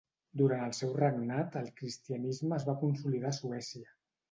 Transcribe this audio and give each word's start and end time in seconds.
Durant 0.41 0.63
el 0.67 0.71
seu 0.77 0.95
regnat 0.99 1.59
el 1.61 1.69
cristianisme 1.83 2.59
es 2.59 2.67
va 2.73 2.77
consolidar 2.87 3.33
a 3.35 3.39
Suècia. 3.43 3.97